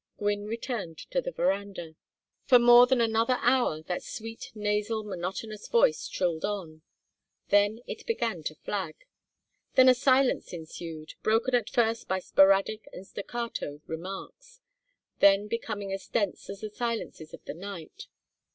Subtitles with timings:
[0.17, 1.95] Gwynne returned to the veranda.
[2.47, 6.81] For more than another hour that sweet nasal monotonous voice trilled on.
[7.49, 8.95] Then it began to flag.
[9.75, 14.59] Then a silence ensued, broken at first by sporadic and staccato remarks,
[15.19, 18.07] then becoming as dense as the silences of the night.